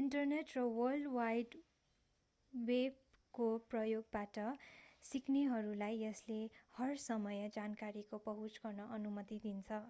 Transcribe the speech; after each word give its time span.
internet 0.00 0.52
र 0.52 0.62
world 0.74 1.08
wide 1.14 1.56
वेबको 2.52 3.48
प्रयोगबाट 3.68 4.44
सिक्नेहरूलाई 5.04 6.00
यसले 6.02 6.38
हर 6.76 6.96
समय 7.02 7.48
जानकारीको 7.54 8.20
पहुँच 8.24 8.62
गर्न 8.62 8.86
अनुमति 8.94 9.40
दिन्छ 9.44 9.80